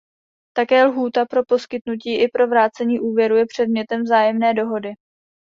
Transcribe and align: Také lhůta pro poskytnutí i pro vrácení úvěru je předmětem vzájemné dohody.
Také 0.53 0.83
lhůta 0.85 1.25
pro 1.25 1.43
poskytnutí 1.45 2.21
i 2.23 2.27
pro 2.27 2.47
vrácení 2.47 2.99
úvěru 2.99 3.35
je 3.37 3.45
předmětem 3.45 4.03
vzájemné 4.03 4.53
dohody. 4.53 4.93